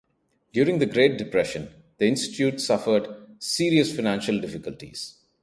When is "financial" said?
3.95-4.39